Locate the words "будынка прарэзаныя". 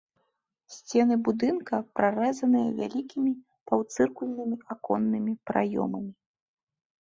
1.27-2.69